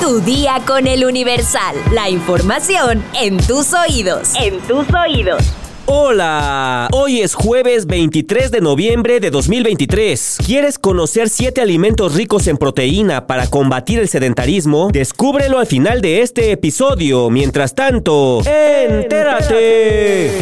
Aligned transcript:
Tu 0.00 0.20
día 0.20 0.60
con 0.66 0.86
el 0.86 1.04
Universal. 1.04 1.76
La 1.92 2.10
información 2.10 3.02
en 3.20 3.38
tus 3.38 3.72
oídos. 3.72 4.32
En 4.40 4.60
tus 4.60 4.86
oídos. 4.92 5.42
Hola, 5.86 6.88
hoy 6.92 7.20
es 7.20 7.34
jueves 7.34 7.86
23 7.86 8.50
de 8.50 8.60
noviembre 8.60 9.20
de 9.20 9.30
2023. 9.30 10.38
¿Quieres 10.44 10.78
conocer 10.78 11.28
7 11.28 11.60
alimentos 11.60 12.14
ricos 12.14 12.46
en 12.46 12.56
proteína 12.56 13.26
para 13.26 13.46
combatir 13.46 13.98
el 13.98 14.08
sedentarismo? 14.08 14.88
Descúbrelo 14.92 15.58
al 15.58 15.66
final 15.66 16.00
de 16.00 16.22
este 16.22 16.52
episodio. 16.52 17.30
Mientras 17.30 17.74
tanto, 17.74 18.42
entérate. 18.46 20.32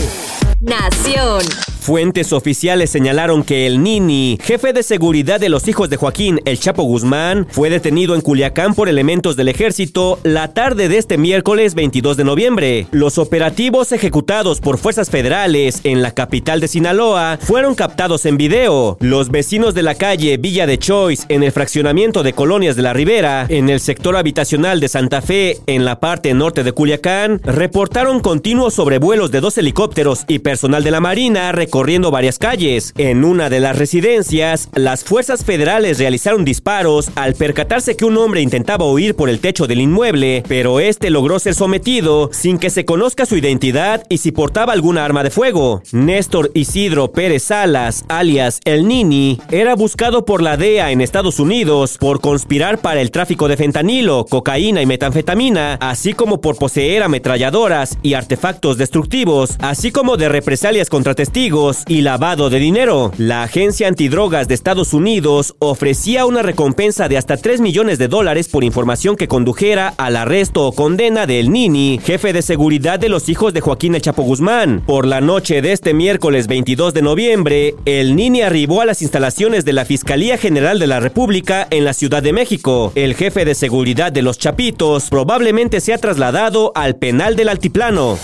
Nación. 0.60 1.42
Fuentes 1.82 2.32
oficiales 2.32 2.90
señalaron 2.90 3.42
que 3.42 3.66
el 3.66 3.82
Nini, 3.82 4.38
jefe 4.40 4.72
de 4.72 4.84
seguridad 4.84 5.40
de 5.40 5.48
los 5.48 5.66
hijos 5.66 5.90
de 5.90 5.96
Joaquín 5.96 6.40
El 6.44 6.60
Chapo 6.60 6.84
Guzmán, 6.84 7.48
fue 7.50 7.70
detenido 7.70 8.14
en 8.14 8.20
Culiacán 8.20 8.74
por 8.74 8.88
elementos 8.88 9.34
del 9.34 9.48
ejército 9.48 10.20
la 10.22 10.54
tarde 10.54 10.88
de 10.88 10.98
este 10.98 11.18
miércoles 11.18 11.74
22 11.74 12.16
de 12.16 12.22
noviembre. 12.22 12.86
Los 12.92 13.18
operativos 13.18 13.90
ejecutados 13.90 14.60
por 14.60 14.78
fuerzas 14.78 15.10
federales 15.10 15.80
en 15.82 16.02
la 16.02 16.12
capital 16.12 16.60
de 16.60 16.68
Sinaloa 16.68 17.40
fueron 17.42 17.74
captados 17.74 18.26
en 18.26 18.36
video. 18.36 18.96
Los 19.00 19.32
vecinos 19.32 19.74
de 19.74 19.82
la 19.82 19.96
calle 19.96 20.36
Villa 20.36 20.68
de 20.68 20.78
Choice 20.78 21.24
en 21.30 21.42
el 21.42 21.50
fraccionamiento 21.50 22.22
de 22.22 22.32
Colonias 22.32 22.76
de 22.76 22.82
la 22.82 22.92
Ribera, 22.92 23.46
en 23.48 23.68
el 23.68 23.80
sector 23.80 24.16
habitacional 24.16 24.78
de 24.78 24.86
Santa 24.86 25.20
Fe, 25.20 25.58
en 25.66 25.84
la 25.84 25.98
parte 25.98 26.32
norte 26.32 26.62
de 26.62 26.70
Culiacán, 26.70 27.40
reportaron 27.42 28.20
continuos 28.20 28.74
sobrevuelos 28.74 29.32
de 29.32 29.40
dos 29.40 29.58
helicópteros 29.58 30.26
y 30.28 30.38
personal 30.38 30.84
de 30.84 30.92
la 30.92 31.00
Marina 31.00 31.50
corriendo 31.72 32.10
varias 32.10 32.38
calles. 32.38 32.92
En 32.98 33.24
una 33.24 33.48
de 33.48 33.58
las 33.58 33.78
residencias, 33.78 34.68
las 34.74 35.04
fuerzas 35.04 35.42
federales 35.42 35.98
realizaron 35.98 36.44
disparos 36.44 37.10
al 37.14 37.32
percatarse 37.32 37.96
que 37.96 38.04
un 38.04 38.18
hombre 38.18 38.42
intentaba 38.42 38.84
huir 38.84 39.16
por 39.16 39.30
el 39.30 39.40
techo 39.40 39.66
del 39.66 39.80
inmueble, 39.80 40.44
pero 40.46 40.80
este 40.80 41.08
logró 41.08 41.38
ser 41.38 41.54
sometido 41.54 42.28
sin 42.30 42.58
que 42.58 42.68
se 42.68 42.84
conozca 42.84 43.24
su 43.24 43.38
identidad 43.38 44.04
y 44.10 44.18
si 44.18 44.32
portaba 44.32 44.74
alguna 44.74 45.02
arma 45.02 45.24
de 45.24 45.30
fuego. 45.30 45.82
Néstor 45.92 46.50
Isidro 46.52 47.10
Pérez 47.10 47.44
Salas, 47.44 48.04
alias 48.08 48.60
El 48.66 48.86
Nini, 48.86 49.40
era 49.50 49.74
buscado 49.74 50.26
por 50.26 50.42
la 50.42 50.58
DEA 50.58 50.90
en 50.90 51.00
Estados 51.00 51.40
Unidos 51.40 51.96
por 51.96 52.20
conspirar 52.20 52.82
para 52.82 53.00
el 53.00 53.10
tráfico 53.10 53.48
de 53.48 53.56
fentanilo, 53.56 54.26
cocaína 54.28 54.82
y 54.82 54.86
metanfetamina, 54.86 55.78
así 55.80 56.12
como 56.12 56.42
por 56.42 56.58
poseer 56.58 57.02
ametralladoras 57.02 57.96
y 58.02 58.12
artefactos 58.12 58.76
destructivos, 58.76 59.56
así 59.60 59.90
como 59.90 60.18
de 60.18 60.28
represalias 60.28 60.90
contra 60.90 61.14
testigos 61.14 61.61
y 61.86 62.00
lavado 62.00 62.50
de 62.50 62.58
dinero. 62.58 63.12
La 63.18 63.44
Agencia 63.44 63.86
Antidrogas 63.86 64.48
de 64.48 64.54
Estados 64.54 64.92
Unidos 64.92 65.54
ofrecía 65.60 66.26
una 66.26 66.42
recompensa 66.42 67.08
de 67.08 67.16
hasta 67.16 67.36
3 67.36 67.60
millones 67.60 67.98
de 67.98 68.08
dólares 68.08 68.48
por 68.48 68.64
información 68.64 69.14
que 69.14 69.28
condujera 69.28 69.94
al 69.96 70.16
arresto 70.16 70.66
o 70.66 70.72
condena 70.72 71.24
del 71.26 71.52
Nini, 71.52 72.00
jefe 72.02 72.32
de 72.32 72.42
seguridad 72.42 72.98
de 72.98 73.08
los 73.08 73.28
hijos 73.28 73.54
de 73.54 73.60
Joaquín 73.60 73.94
El 73.94 74.02
Chapo 74.02 74.22
Guzmán. 74.22 74.82
Por 74.84 75.06
la 75.06 75.20
noche 75.20 75.62
de 75.62 75.70
este 75.70 75.94
miércoles 75.94 76.48
22 76.48 76.94
de 76.94 77.02
noviembre, 77.02 77.76
el 77.84 78.16
Nini 78.16 78.42
arribó 78.42 78.80
a 78.80 78.86
las 78.86 79.00
instalaciones 79.00 79.64
de 79.64 79.72
la 79.72 79.84
Fiscalía 79.84 80.38
General 80.38 80.80
de 80.80 80.88
la 80.88 80.98
República 80.98 81.68
en 81.70 81.84
la 81.84 81.92
Ciudad 81.92 82.24
de 82.24 82.32
México. 82.32 82.90
El 82.96 83.14
jefe 83.14 83.44
de 83.44 83.54
seguridad 83.54 84.10
de 84.10 84.22
los 84.22 84.36
Chapitos 84.36 85.10
probablemente 85.10 85.80
se 85.80 85.94
ha 85.94 85.98
trasladado 85.98 86.72
al 86.74 86.96
penal 86.96 87.36
del 87.36 87.50
Altiplano. 87.50 88.18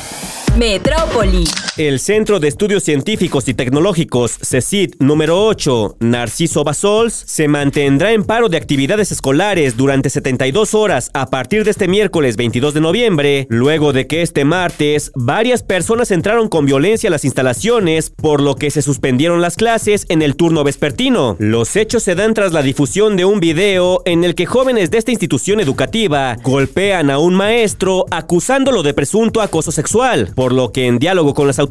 Metrópoli. 0.57 1.45
El 1.79 2.01
Centro 2.01 2.41
de 2.41 2.49
Estudios 2.49 2.83
Científicos 2.83 3.47
y 3.47 3.55
Tecnológicos, 3.55 4.37
CECIT 4.43 4.97
número 4.99 5.47
8, 5.47 5.99
Narciso 6.01 6.65
Basols, 6.65 7.15
se 7.15 7.47
mantendrá 7.47 8.11
en 8.11 8.25
paro 8.25 8.49
de 8.49 8.57
actividades 8.57 9.13
escolares 9.13 9.77
durante 9.77 10.11
72 10.11 10.75
horas 10.75 11.09
a 11.15 11.31
partir 11.31 11.63
de 11.63 11.71
este 11.71 11.87
miércoles 11.87 12.37
22 12.37 12.75
de 12.75 12.81
noviembre, 12.81 13.47
luego 13.49 13.93
de 13.93 14.09
que 14.09 14.23
este 14.23 14.45
martes 14.45 15.13
varias 15.15 15.63
personas 15.63 16.11
entraron 16.11 16.49
con 16.49 16.67
violencia 16.67 17.11
a 17.11 17.13
las 17.13 17.25
instalaciones, 17.25 18.11
por 18.11 18.43
lo 18.43 18.57
que 18.57 18.73
se 18.73 18.83
suspendieron 18.83 19.41
las 19.41 19.55
clases 19.55 20.05
en 20.09 20.23
el 20.23 20.35
turno 20.35 20.65
vespertino. 20.65 21.37
Los 21.39 21.77
hechos 21.77 22.03
se 22.03 22.17
dan 22.17 22.35
tras 22.35 22.53
la 22.53 22.63
difusión 22.63 23.17
de 23.17 23.25
un 23.25 23.39
video 23.39 24.03
en 24.05 24.25
el 24.25 24.35
que 24.35 24.47
jóvenes 24.47 24.91
de 24.91 24.99
esta 24.99 25.13
institución 25.13 25.61
educativa 25.61 26.39
golpean 26.43 27.09
a 27.09 27.21
un 27.21 27.37
maestro 27.37 28.05
acusándolo 28.11 28.83
de 28.83 28.95
presunto 28.95 29.41
acoso 29.41 29.71
sexual 29.71 30.33
por 30.35 30.53
lo 30.53 30.73
que 30.73 30.89
en 30.89 30.99
diálogo 30.99 31.35
con 31.35 31.47
las 31.47 31.61
autoridades, 31.61 31.68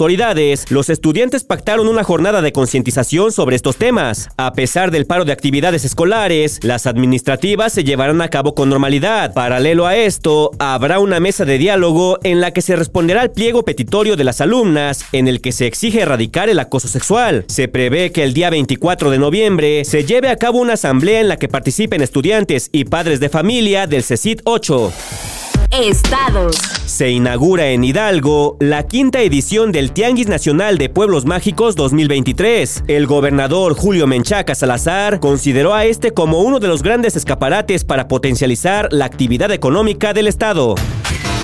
los 0.70 0.90
estudiantes 0.90 1.44
pactaron 1.44 1.88
una 1.88 2.04
jornada 2.04 2.42
de 2.42 2.52
concientización 2.52 3.32
sobre 3.32 3.56
estos 3.56 3.78
temas. 3.78 4.30
A 4.38 4.54
pesar 4.54 4.92
del 4.92 5.06
paro 5.06 5.26
de 5.26 5.32
actividades 5.32 5.86
escolares, 5.86 6.60
las 6.64 6.86
administrativas 6.86 7.74
se 7.74 7.84
llevarán 7.84 8.22
a 8.22 8.30
cabo 8.30 8.54
con 8.54 8.70
normalidad. 8.70 9.34
Paralelo 9.34 9.88
a 9.88 9.96
esto, 9.96 10.52
habrá 10.60 11.00
una 11.00 11.20
mesa 11.20 11.46
de 11.46 11.58
diálogo 11.58 12.20
en 12.24 12.42
la 12.42 12.52
que 12.52 12.62
se 12.62 12.76
responderá 12.76 13.22
al 13.22 13.32
pliego 13.32 13.64
petitorio 13.64 14.16
de 14.16 14.24
las 14.24 14.40
alumnas, 14.40 15.04
en 15.12 15.28
el 15.28 15.42
que 15.42 15.52
se 15.52 15.66
exige 15.66 16.02
erradicar 16.02 16.50
el 16.50 16.60
acoso 16.60 16.88
sexual. 16.88 17.46
Se 17.48 17.68
prevé 17.68 18.12
que 18.12 18.24
el 18.24 18.34
día 18.34 18.50
24 18.50 19.10
de 19.10 19.18
noviembre 19.18 19.84
se 19.84 20.06
lleve 20.06 20.30
a 20.30 20.38
cabo 20.38 20.60
una 20.60 20.74
asamblea 20.74 21.22
en 21.22 21.28
la 21.28 21.38
que 21.38 21.50
participen 21.50 22.02
estudiantes 22.02 22.70
y 22.72 22.86
padres 22.86 23.20
de 23.20 23.30
familia 23.30 23.88
del 23.88 24.04
CECIT 24.04 24.42
8. 24.44 25.37
Estados. 25.72 26.56
Se 26.86 27.10
inaugura 27.10 27.68
en 27.68 27.84
Hidalgo 27.84 28.58
la 28.60 28.88
quinta 28.88 29.22
edición 29.22 29.72
del 29.72 29.92
Tianguis 29.92 30.28
Nacional 30.28 30.78
de 30.78 30.90
Pueblos 30.90 31.26
Mágicos 31.26 31.76
2023. 31.76 32.86
El 32.88 33.08
gobernador 33.08 33.76
Julio 33.76 34.08
Menchaca 34.08 34.56
Salazar 34.56 35.20
consideró 35.20 35.74
a 35.74 35.86
este 35.86 36.12
como 36.12 36.40
uno 36.42 36.60
de 36.60 36.68
los 36.68 36.84
grandes 36.84 37.16
escaparates 37.16 37.84
para 37.84 38.08
potencializar 38.08 38.88
la 38.92 39.06
actividad 39.06 39.52
económica 39.52 40.14
del 40.14 40.28
estado. 40.28 40.76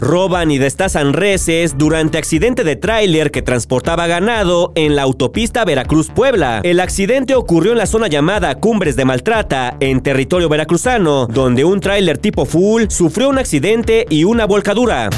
Roban 0.03 0.51
y 0.51 0.57
destazan 0.57 1.13
reses 1.13 1.77
durante 1.77 2.17
accidente 2.17 2.65
de 2.65 2.75
tráiler 2.75 3.31
que 3.31 3.41
transportaba 3.41 4.05
ganado 4.05 4.73
en 4.75 4.97
la 4.97 5.03
autopista 5.03 5.63
Veracruz-Puebla. 5.63 6.59
El 6.63 6.81
accidente 6.81 7.35
ocurrió 7.35 7.71
en 7.71 7.77
la 7.77 7.85
zona 7.85 8.07
llamada 8.07 8.55
Cumbres 8.55 8.97
de 8.97 9.05
Maltrata, 9.05 9.77
en 9.79 10.01
territorio 10.01 10.49
veracruzano, 10.49 11.27
donde 11.27 11.63
un 11.63 11.79
tráiler 11.79 12.17
tipo 12.17 12.45
full 12.45 12.83
sufrió 12.89 13.29
un 13.29 13.37
accidente 13.37 14.05
y 14.09 14.25
una 14.25 14.45
volcadura. 14.45 15.09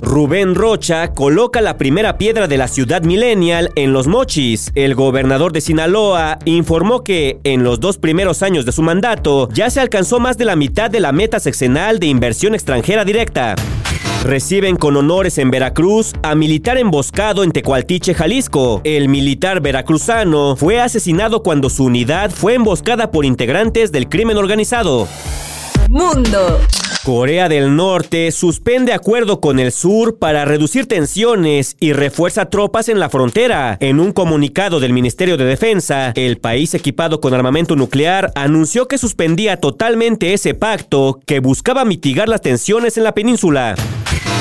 Rubén 0.00 0.54
Rocha 0.54 1.12
coloca 1.12 1.60
la 1.60 1.76
primera 1.76 2.16
piedra 2.16 2.48
de 2.48 2.56
la 2.56 2.68
ciudad 2.68 3.02
millennial 3.02 3.70
en 3.74 3.92
Los 3.92 4.06
Mochis. 4.06 4.70
El 4.74 4.94
gobernador 4.94 5.52
de 5.52 5.60
Sinaloa 5.60 6.38
informó 6.46 7.04
que 7.04 7.40
en 7.44 7.62
los 7.62 7.78
dos 7.78 7.98
primeros 7.98 8.42
años 8.42 8.64
de 8.64 8.72
su 8.72 8.82
mandato 8.82 9.48
ya 9.52 9.68
se 9.68 9.80
alcanzó 9.80 10.18
más 10.18 10.38
de 10.38 10.46
la 10.46 10.56
mitad 10.56 10.90
de 10.90 11.00
la 11.00 11.12
meta 11.12 11.40
sexenal 11.40 11.98
de 11.98 12.06
inversión 12.06 12.54
extranjera 12.54 13.04
directa. 13.04 13.54
Reciben 14.24 14.76
con 14.76 14.96
honores 14.96 15.36
en 15.36 15.50
Veracruz 15.50 16.14
a 16.22 16.34
militar 16.34 16.78
emboscado 16.78 17.44
en 17.44 17.52
Tecualtiche, 17.52 18.14
Jalisco. 18.14 18.80
El 18.82 19.10
militar 19.10 19.60
veracruzano 19.60 20.56
fue 20.56 20.80
asesinado 20.80 21.42
cuando 21.42 21.68
su 21.68 21.84
unidad 21.84 22.30
fue 22.30 22.54
emboscada 22.54 23.10
por 23.10 23.26
integrantes 23.26 23.92
del 23.92 24.08
crimen 24.08 24.38
organizado. 24.38 25.08
Mundo. 25.88 26.60
Corea 27.04 27.50
del 27.50 27.76
Norte 27.76 28.32
suspende 28.32 28.94
acuerdo 28.94 29.40
con 29.40 29.58
el 29.58 29.72
sur 29.72 30.18
para 30.18 30.46
reducir 30.46 30.86
tensiones 30.86 31.76
y 31.78 31.92
refuerza 31.92 32.46
tropas 32.46 32.88
en 32.88 32.98
la 32.98 33.10
frontera. 33.10 33.76
En 33.80 34.00
un 34.00 34.12
comunicado 34.12 34.80
del 34.80 34.94
Ministerio 34.94 35.36
de 35.36 35.44
Defensa, 35.44 36.12
el 36.14 36.38
país 36.38 36.72
equipado 36.72 37.20
con 37.20 37.34
armamento 37.34 37.76
nuclear 37.76 38.32
anunció 38.34 38.88
que 38.88 38.96
suspendía 38.96 39.58
totalmente 39.58 40.32
ese 40.32 40.54
pacto 40.54 41.20
que 41.26 41.40
buscaba 41.40 41.84
mitigar 41.84 42.28
las 42.28 42.40
tensiones 42.40 42.96
en 42.96 43.04
la 43.04 43.12
península. 43.12 43.74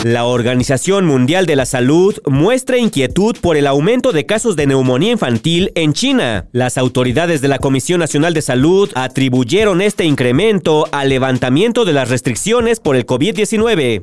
La 0.04 0.26
Organización 0.26 1.06
Mundial 1.06 1.46
de 1.46 1.56
la 1.56 1.66
Salud 1.66 2.18
muestra 2.26 2.78
inquietud 2.78 3.38
por 3.40 3.56
el 3.56 3.66
aumento 3.66 4.12
de 4.12 4.26
casos 4.26 4.58
de 4.58 4.68
neumonía 4.68 5.14
infantil 5.14 5.72
en 5.76 5.94
China. 5.94 6.48
Las 6.52 6.78
autoridades 6.78 7.40
de 7.40 7.48
la 7.48 7.60
Comisión 7.60 8.02
Nacional 8.02 8.34
de 8.34 8.42
Salud 8.42 8.90
atribuyeron 8.96 9.82
este 9.82 10.04
incremento 10.04 10.90
al 10.92 11.08
levantamiento 11.08 11.33
de 11.40 11.94
las 11.94 12.10
restricciones 12.10 12.80
por 12.80 12.96
el 12.96 13.06
COVID-19. 13.06 14.02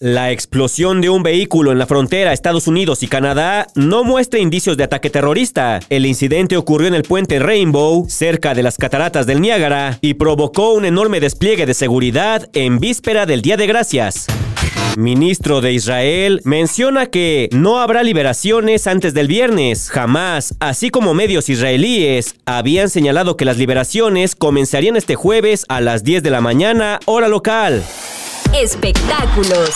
La 0.00 0.30
explosión 0.30 1.00
de 1.00 1.10
un 1.10 1.22
vehículo 1.22 1.72
en 1.72 1.78
la 1.78 1.86
frontera 1.86 2.32
Estados 2.32 2.66
Unidos 2.66 3.02
y 3.02 3.08
Canadá 3.08 3.66
no 3.74 4.02
muestra 4.02 4.40
indicios 4.40 4.76
de 4.76 4.84
ataque 4.84 5.10
terrorista. 5.10 5.80
El 5.90 6.06
incidente 6.06 6.56
ocurrió 6.56 6.88
en 6.88 6.94
el 6.94 7.02
puente 7.02 7.38
Rainbow, 7.38 8.06
cerca 8.08 8.54
de 8.54 8.62
las 8.62 8.76
cataratas 8.76 9.26
del 9.26 9.40
Niágara, 9.40 9.98
y 10.00 10.14
provocó 10.14 10.72
un 10.72 10.84
enorme 10.84 11.20
despliegue 11.20 11.66
de 11.66 11.74
seguridad 11.74 12.48
en 12.54 12.78
víspera 12.78 13.26
del 13.26 13.42
Día 13.42 13.56
de 13.56 13.66
Gracias. 13.66 14.26
Ministro 14.96 15.60
de 15.60 15.72
Israel 15.72 16.40
menciona 16.44 17.06
que 17.06 17.48
no 17.52 17.78
habrá 17.80 18.02
liberaciones 18.02 18.86
antes 18.86 19.14
del 19.14 19.28
viernes. 19.28 19.88
Jamás, 19.90 20.54
así 20.60 20.90
como 20.90 21.14
medios 21.14 21.48
israelíes, 21.48 22.34
habían 22.44 22.90
señalado 22.90 23.36
que 23.36 23.44
las 23.44 23.56
liberaciones 23.56 24.34
comenzarían 24.34 24.96
este 24.96 25.14
jueves 25.14 25.64
a 25.68 25.80
las 25.80 26.04
10 26.04 26.22
de 26.22 26.30
la 26.30 26.40
mañana, 26.40 26.98
hora 27.06 27.28
local. 27.28 27.84
Espectáculos. 28.52 29.70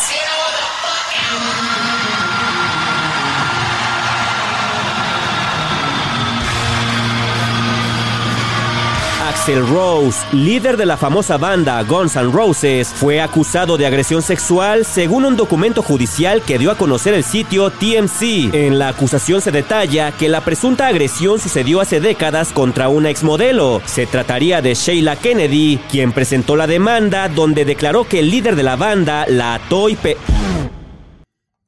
Axel 9.44 9.68
Rose, 9.68 10.24
líder 10.32 10.78
de 10.78 10.86
la 10.86 10.96
famosa 10.96 11.36
banda 11.36 11.82
Guns 11.82 12.16
N' 12.16 12.32
Roses, 12.32 12.88
fue 12.88 13.20
acusado 13.20 13.76
de 13.76 13.84
agresión 13.84 14.22
sexual 14.22 14.86
según 14.86 15.26
un 15.26 15.36
documento 15.36 15.82
judicial 15.82 16.40
que 16.40 16.58
dio 16.58 16.70
a 16.70 16.78
conocer 16.78 17.12
el 17.12 17.24
sitio 17.24 17.68
TMC. 17.68 18.54
En 18.54 18.78
la 18.78 18.88
acusación 18.88 19.42
se 19.42 19.50
detalla 19.50 20.12
que 20.12 20.30
la 20.30 20.40
presunta 20.40 20.86
agresión 20.86 21.38
sucedió 21.38 21.82
hace 21.82 22.00
décadas 22.00 22.54
contra 22.54 22.88
una 22.88 23.10
exmodelo. 23.10 23.82
Se 23.84 24.06
trataría 24.06 24.62
de 24.62 24.72
Sheila 24.72 25.16
Kennedy, 25.16 25.78
quien 25.90 26.12
presentó 26.12 26.56
la 26.56 26.66
demanda 26.66 27.28
donde 27.28 27.66
declaró 27.66 28.08
que 28.08 28.20
el 28.20 28.30
líder 28.30 28.56
de 28.56 28.62
la 28.62 28.76
banda 28.76 29.26
la 29.28 29.56
ató 29.56 29.90
y 29.90 29.96
pe... 29.96 30.16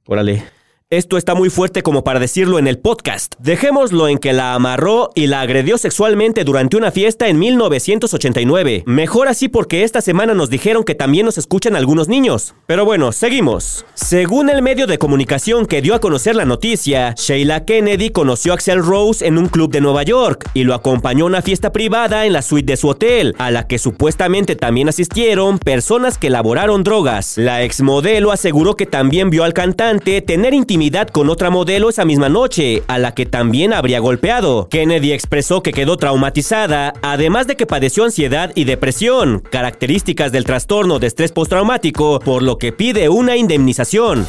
Órale. 0.06 0.46
Esto 0.88 1.16
está 1.16 1.34
muy 1.34 1.50
fuerte 1.50 1.82
como 1.82 2.04
para 2.04 2.20
decirlo 2.20 2.60
en 2.60 2.68
el 2.68 2.78
podcast. 2.78 3.34
Dejémoslo 3.40 4.06
en 4.06 4.18
que 4.18 4.32
la 4.32 4.54
amarró 4.54 5.10
y 5.16 5.26
la 5.26 5.40
agredió 5.40 5.78
sexualmente 5.78 6.44
durante 6.44 6.76
una 6.76 6.92
fiesta 6.92 7.26
en 7.26 7.40
1989. 7.40 8.84
Mejor 8.86 9.26
así 9.26 9.48
porque 9.48 9.82
esta 9.82 10.00
semana 10.00 10.32
nos 10.32 10.48
dijeron 10.48 10.84
que 10.84 10.94
también 10.94 11.26
nos 11.26 11.38
escuchan 11.38 11.74
algunos 11.74 12.06
niños. 12.06 12.54
Pero 12.68 12.84
bueno, 12.84 13.10
seguimos. 13.10 13.84
Según 13.94 14.48
el 14.48 14.62
medio 14.62 14.86
de 14.86 14.96
comunicación 14.96 15.66
que 15.66 15.82
dio 15.82 15.92
a 15.92 16.00
conocer 16.00 16.36
la 16.36 16.44
noticia, 16.44 17.14
Sheila 17.16 17.64
Kennedy 17.64 18.10
conoció 18.10 18.52
a 18.52 18.54
Axel 18.54 18.80
Rose 18.80 19.26
en 19.26 19.38
un 19.38 19.48
club 19.48 19.72
de 19.72 19.80
Nueva 19.80 20.04
York 20.04 20.48
y 20.54 20.62
lo 20.62 20.72
acompañó 20.72 21.24
a 21.24 21.26
una 21.26 21.42
fiesta 21.42 21.72
privada 21.72 22.26
en 22.26 22.32
la 22.32 22.42
suite 22.42 22.70
de 22.70 22.76
su 22.76 22.86
hotel, 22.86 23.34
a 23.38 23.50
la 23.50 23.66
que 23.66 23.80
supuestamente 23.80 24.54
también 24.54 24.88
asistieron 24.88 25.58
personas 25.58 26.16
que 26.16 26.28
elaboraron 26.28 26.84
drogas. 26.84 27.36
La 27.38 27.64
exmodelo 27.64 28.30
aseguró 28.30 28.76
que 28.76 28.86
también 28.86 29.30
vio 29.30 29.42
al 29.42 29.52
cantante 29.52 30.22
tener 30.22 30.54
intimidad 30.54 30.75
con 31.12 31.30
otra 31.30 31.48
modelo 31.48 31.88
esa 31.88 32.04
misma 32.04 32.28
noche, 32.28 32.82
a 32.86 32.98
la 32.98 33.14
que 33.14 33.24
también 33.24 33.72
habría 33.72 33.98
golpeado. 33.98 34.68
Kennedy 34.68 35.12
expresó 35.12 35.62
que 35.62 35.72
quedó 35.72 35.96
traumatizada, 35.96 36.92
además 37.00 37.46
de 37.46 37.56
que 37.56 37.66
padeció 37.66 38.04
ansiedad 38.04 38.52
y 38.54 38.64
depresión, 38.64 39.42
características 39.50 40.32
del 40.32 40.44
trastorno 40.44 40.98
de 40.98 41.06
estrés 41.06 41.32
postraumático, 41.32 42.20
por 42.20 42.42
lo 42.42 42.58
que 42.58 42.72
pide 42.72 43.08
una 43.08 43.36
indemnización. 43.36 44.26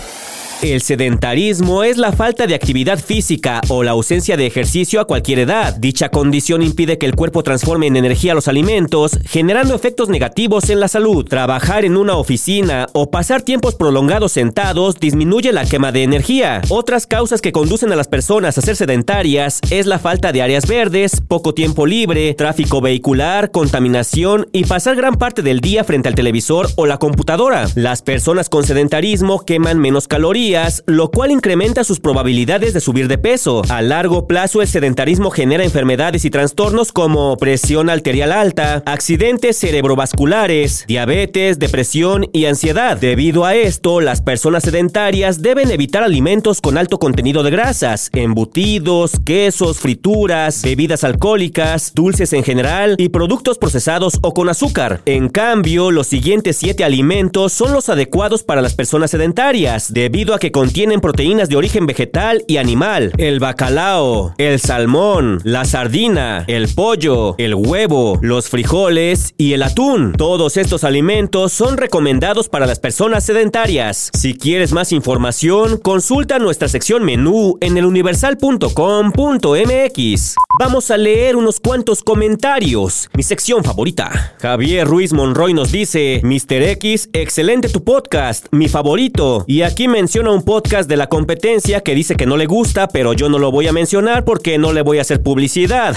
El 0.63 0.81
sedentarismo 0.81 1.83
es 1.83 1.97
la 1.97 2.11
falta 2.11 2.47
de 2.47 2.55
actividad 2.55 2.97
física 2.97 3.61
o 3.67 3.83
la 3.83 3.91
ausencia 3.91 4.35
de 4.37 4.47
ejercicio 4.47 4.99
a 4.99 5.05
cualquier 5.05 5.37
edad. 5.37 5.75
Dicha 5.75 6.09
condición 6.09 6.63
impide 6.63 6.97
que 6.97 7.05
el 7.05 7.13
cuerpo 7.13 7.43
transforme 7.43 7.85
en 7.85 7.95
energía 7.95 8.33
los 8.33 8.47
alimentos, 8.47 9.19
generando 9.25 9.75
efectos 9.75 10.09
negativos 10.09 10.71
en 10.71 10.79
la 10.79 10.87
salud. 10.87 11.25
Trabajar 11.25 11.85
en 11.85 11.95
una 11.95 12.15
oficina 12.15 12.87
o 12.93 13.11
pasar 13.11 13.43
tiempos 13.43 13.75
prolongados 13.75 14.31
sentados 14.31 14.99
disminuye 14.99 15.53
la 15.53 15.63
quema 15.63 15.91
de 15.91 16.01
energía. 16.01 16.63
Otras 16.69 17.05
causas 17.05 17.39
que 17.39 17.51
conducen 17.51 17.91
a 17.91 17.95
las 17.95 18.07
personas 18.07 18.57
a 18.57 18.61
ser 18.61 18.75
sedentarias 18.75 19.59
es 19.69 19.85
la 19.85 19.99
falta 19.99 20.31
de 20.31 20.41
áreas 20.41 20.65
verdes, 20.65 21.21
poco 21.21 21.53
tiempo 21.53 21.85
libre, 21.85 22.33
tráfico 22.33 22.81
vehicular, 22.81 23.51
contaminación 23.51 24.47
y 24.53 24.65
pasar 24.65 24.95
gran 24.95 25.17
parte 25.17 25.43
del 25.43 25.59
día 25.59 25.83
frente 25.83 26.09
al 26.09 26.15
televisor 26.15 26.67
o 26.77 26.87
la 26.87 26.97
computadora. 26.97 27.67
Las 27.75 28.01
personas 28.01 28.49
con 28.49 28.63
sedentarismo 28.63 29.45
queman 29.45 29.77
menos 29.77 30.07
calorías 30.07 30.46
lo 30.85 31.11
cual 31.11 31.31
incrementa 31.31 31.83
sus 31.83 31.99
probabilidades 31.99 32.73
de 32.73 32.79
subir 32.79 33.07
de 33.07 33.17
peso. 33.17 33.63
A 33.69 33.81
largo 33.81 34.27
plazo, 34.27 34.61
el 34.61 34.67
sedentarismo 34.67 35.29
genera 35.29 35.63
enfermedades 35.63 36.23
y 36.23 36.29
trastornos 36.29 36.91
como 36.91 37.35
presión 37.37 37.89
arterial 37.89 38.31
alta, 38.31 38.81
accidentes 38.85 39.57
cerebrovasculares, 39.57 40.85
diabetes, 40.87 41.59
depresión 41.59 42.29
y 42.31 42.45
ansiedad. 42.45 42.97
Debido 42.97 43.43
a 43.43 43.55
esto, 43.55 43.99
las 43.99 44.21
personas 44.21 44.63
sedentarias 44.63 45.41
deben 45.41 45.69
evitar 45.69 46.03
alimentos 46.03 46.61
con 46.61 46.77
alto 46.77 46.97
contenido 46.97 47.43
de 47.43 47.51
grasas, 47.51 48.09
embutidos, 48.13 49.19
quesos, 49.25 49.79
frituras, 49.79 50.61
bebidas 50.63 51.03
alcohólicas, 51.03 51.93
dulces 51.93 52.31
en 52.33 52.43
general 52.43 52.95
y 52.97 53.09
productos 53.09 53.57
procesados 53.57 54.19
o 54.21 54.33
con 54.33 54.47
azúcar. 54.47 55.01
En 55.05 55.27
cambio, 55.27 55.91
los 55.91 56.07
siguientes 56.07 56.57
siete 56.57 56.85
alimentos 56.85 57.51
son 57.51 57.73
los 57.73 57.89
adecuados 57.89 58.43
para 58.43 58.61
las 58.61 58.75
personas 58.75 59.11
sedentarias, 59.11 59.91
debido 59.91 60.33
a 60.33 60.36
que 60.39 60.51
contienen 60.51 61.01
proteínas 61.01 61.49
de 61.49 61.55
origen 61.55 61.85
vegetal 61.85 62.43
y 62.47 62.57
animal. 62.57 63.11
El 63.17 63.39
bacalao, 63.39 64.33
el 64.37 64.59
salmón, 64.59 65.39
la 65.43 65.65
sardina, 65.65 66.45
el 66.47 66.67
pollo, 66.67 67.35
el 67.37 67.55
huevo, 67.55 68.19
los 68.21 68.49
frijoles 68.49 69.33
y 69.37 69.53
el 69.53 69.63
atún. 69.63 70.13
Todos 70.17 70.57
estos 70.57 70.83
alimentos 70.83 71.53
son 71.53 71.77
recomendados 71.77 72.49
para 72.49 72.65
las 72.65 72.79
personas 72.79 73.23
sedentarias. 73.23 74.09
Si 74.13 74.35
quieres 74.35 74.73
más 74.73 74.91
información, 74.91 75.77
consulta 75.77 76.39
nuestra 76.39 76.67
sección 76.67 77.03
menú 77.03 77.57
en 77.61 77.77
eluniversal.com.mx. 77.77 80.35
Vamos 80.59 80.89
a 80.89 80.97
leer 80.97 81.35
unos 81.35 81.59
cuantos 81.59 82.03
comentarios. 82.03 83.09
Mi 83.13 83.23
sección 83.23 83.63
favorita. 83.63 84.35
Javier 84.39 84.87
Ruiz 84.87 85.13
Monroy 85.13 85.53
nos 85.53 85.71
dice, 85.71 86.21
Mr. 86.23 86.63
X, 86.63 87.09
excelente 87.13 87.69
tu 87.69 87.83
podcast, 87.83 88.47
mi 88.51 88.67
favorito. 88.67 89.45
Y 89.47 89.61
aquí 89.61 89.87
menciona 89.87 90.26
un 90.31 90.43
podcast 90.43 90.89
de 90.89 90.97
la 90.97 91.07
competencia 91.07 91.81
que 91.81 91.95
dice 91.95 92.15
que 92.15 92.25
no 92.25 92.37
le 92.37 92.45
gusta, 92.45 92.87
pero 92.87 93.13
yo 93.13 93.29
no 93.29 93.39
lo 93.39 93.51
voy 93.51 93.67
a 93.67 93.73
mencionar 93.73 94.25
porque 94.25 94.57
no 94.57 94.73
le 94.73 94.81
voy 94.81 94.97
a 94.97 95.01
hacer 95.01 95.21
publicidad. 95.21 95.95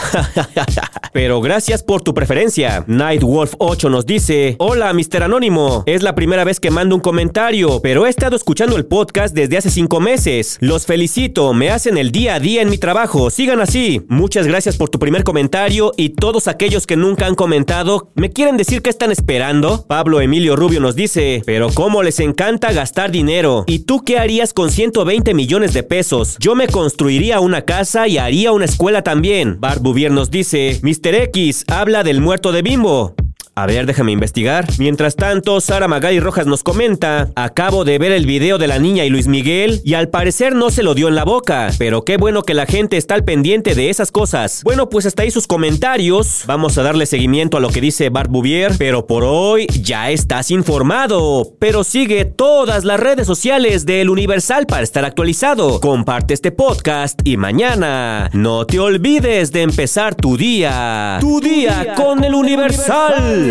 pero 1.12 1.40
gracias 1.40 1.82
por 1.82 2.02
tu 2.02 2.14
preferencia. 2.14 2.84
Nightwolf 2.86 3.54
8 3.58 3.90
nos 3.90 4.06
dice, 4.06 4.56
hola 4.58 4.92
Mr. 4.92 5.24
Anónimo, 5.24 5.82
es 5.86 6.02
la 6.02 6.14
primera 6.14 6.44
vez 6.44 6.60
que 6.60 6.70
mando 6.70 6.94
un 6.94 7.00
comentario, 7.00 7.80
pero 7.82 8.06
he 8.06 8.10
estado 8.10 8.36
escuchando 8.36 8.76
el 8.76 8.86
podcast 8.86 9.34
desde 9.34 9.56
hace 9.56 9.70
cinco 9.70 10.00
meses. 10.00 10.58
Los 10.60 10.86
felicito, 10.86 11.52
me 11.52 11.70
hacen 11.70 11.98
el 11.98 12.12
día 12.12 12.36
a 12.36 12.40
día 12.40 12.62
en 12.62 12.70
mi 12.70 12.78
trabajo, 12.78 13.30
sigan 13.30 13.60
así. 13.60 14.02
Muchas 14.08 14.46
gracias 14.46 14.76
por 14.76 14.88
tu 14.88 14.98
primer 14.98 15.24
comentario 15.24 15.92
y 15.96 16.10
todos 16.10 16.48
aquellos 16.48 16.86
que 16.86 16.96
nunca 16.96 17.26
han 17.26 17.34
comentado, 17.34 18.10
¿me 18.14 18.30
quieren 18.30 18.56
decir 18.56 18.82
qué 18.82 18.90
están 18.90 19.10
esperando? 19.10 19.84
Pablo 19.86 20.20
Emilio 20.20 20.56
Rubio 20.56 20.80
nos 20.80 20.94
dice, 20.94 21.42
pero 21.46 21.70
cómo 21.74 22.02
les 22.02 22.20
encanta 22.20 22.72
gastar 22.72 23.10
dinero. 23.10 23.64
¿Y 23.66 23.80
tú 23.80 24.02
qué 24.04 24.18
harías 24.20 24.52
con 24.52 24.70
120 24.70 25.34
millones 25.34 25.72
de 25.72 25.82
pesos? 25.82 26.36
Yo 26.38 26.54
me 26.54 26.68
construiría 26.68 27.40
una 27.40 27.62
casa 27.62 28.06
y 28.06 28.18
haría 28.18 28.52
una 28.52 28.66
escuela 28.66 29.02
también. 29.02 29.58
Barbuvier 29.60 30.12
nos 30.12 30.30
dice, 30.30 30.80
Mr. 30.82 31.14
X 31.14 31.64
habla 31.68 32.04
del 32.04 32.20
muerto 32.20 32.52
de 32.52 32.62
Bimbo. 32.62 33.14
A 33.56 33.66
ver, 33.66 33.84
déjame 33.84 34.12
investigar. 34.12 34.66
Mientras 34.78 35.16
tanto, 35.16 35.60
Sara 35.60 35.88
Magali 35.88 36.20
Rojas 36.20 36.46
nos 36.46 36.62
comenta, 36.62 37.28
acabo 37.34 37.84
de 37.84 37.98
ver 37.98 38.12
el 38.12 38.24
video 38.24 38.58
de 38.58 38.68
la 38.68 38.78
niña 38.78 39.04
y 39.04 39.10
Luis 39.10 39.26
Miguel 39.26 39.82
y 39.84 39.94
al 39.94 40.08
parecer 40.08 40.54
no 40.54 40.70
se 40.70 40.82
lo 40.82 40.94
dio 40.94 41.08
en 41.08 41.14
la 41.14 41.24
boca, 41.24 41.68
pero 41.76 42.04
qué 42.04 42.16
bueno 42.16 42.42
que 42.42 42.54
la 42.54 42.64
gente 42.64 42.96
está 42.96 43.16
al 43.16 43.24
pendiente 43.24 43.74
de 43.74 43.90
esas 43.90 44.12
cosas. 44.12 44.62
Bueno, 44.64 44.88
pues 44.88 45.04
hasta 45.04 45.24
ahí 45.24 45.30
sus 45.30 45.46
comentarios. 45.46 46.44
Vamos 46.46 46.78
a 46.78 46.82
darle 46.82 47.06
seguimiento 47.06 47.56
a 47.56 47.60
lo 47.60 47.68
que 47.70 47.80
dice 47.80 48.08
Bart 48.08 48.30
Bouvier, 48.30 48.72
pero 48.78 49.06
por 49.06 49.24
hoy 49.24 49.66
ya 49.66 50.10
estás 50.10 50.50
informado. 50.50 51.52
Pero 51.58 51.84
sigue 51.84 52.24
todas 52.24 52.84
las 52.84 53.00
redes 53.00 53.26
sociales 53.26 53.84
del 53.84 54.10
Universal 54.10 54.66
para 54.66 54.84
estar 54.84 55.04
actualizado. 55.04 55.80
Comparte 55.80 56.34
este 56.34 56.52
podcast 56.52 57.20
y 57.24 57.36
mañana 57.36 58.30
no 58.32 58.64
te 58.64 58.78
olvides 58.78 59.52
de 59.52 59.62
empezar 59.62 60.14
tu 60.14 60.36
día. 60.36 61.18
Tu, 61.20 61.40
día, 61.40 61.94
con 61.96 62.24
el 62.24 62.34
Universal. 62.34 63.49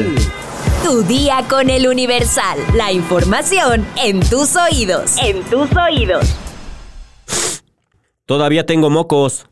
Tu 0.83 1.03
día 1.03 1.45
con 1.49 1.69
el 1.69 1.87
Universal. 1.87 2.57
La 2.75 2.91
información 2.91 3.85
en 3.97 4.19
tus 4.21 4.55
oídos. 4.55 5.17
En 5.21 5.43
tus 5.43 5.69
oídos. 5.75 6.25
Todavía 8.25 8.65
tengo 8.65 8.89
mocos. 8.89 9.45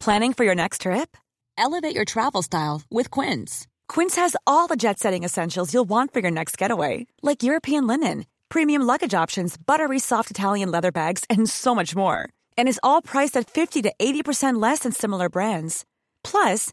Planning 0.00 0.32
for 0.32 0.44
your 0.44 0.56
next 0.56 0.80
trip? 0.82 1.16
Elevate 1.56 1.94
your 1.94 2.04
travel 2.04 2.42
style 2.42 2.82
with 2.90 3.08
Quince. 3.10 3.68
Quince 3.88 4.16
has 4.16 4.36
all 4.46 4.66
the 4.66 4.76
jet 4.76 4.98
setting 4.98 5.22
essentials 5.22 5.72
you'll 5.72 5.88
want 5.88 6.12
for 6.12 6.20
your 6.20 6.30
next 6.30 6.58
getaway, 6.58 7.06
like 7.22 7.42
European 7.42 7.86
linen, 7.86 8.24
premium 8.48 8.82
luggage 8.82 9.14
options, 9.14 9.56
buttery 9.56 9.98
soft 9.98 10.30
Italian 10.30 10.70
leather 10.70 10.90
bags, 10.90 11.24
and 11.30 11.48
so 11.48 11.74
much 11.74 11.94
more. 11.94 12.28
And 12.58 12.68
is 12.68 12.80
all 12.82 13.02
priced 13.02 13.36
at 13.36 13.48
50 13.48 13.82
to 13.82 13.92
80% 13.98 14.60
less 14.60 14.80
than 14.80 14.92
similar 14.92 15.28
brands. 15.28 15.84
Plus, 16.24 16.72